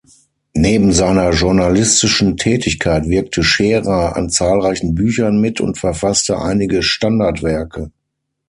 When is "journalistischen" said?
1.29-2.35